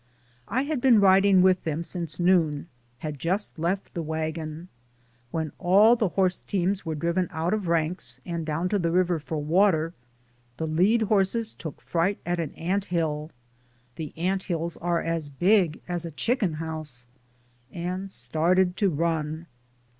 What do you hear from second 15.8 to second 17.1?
as a chicken house—